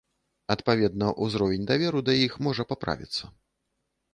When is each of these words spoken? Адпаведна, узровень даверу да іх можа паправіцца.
Адпаведна, 0.53 1.09
узровень 1.27 1.67
даверу 1.73 1.99
да 2.07 2.15
іх 2.25 2.33
можа 2.49 2.67
паправіцца. 2.73 3.23